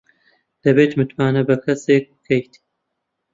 [0.63, 2.53] دەبێت متمانە بە کەسێک بکەیت.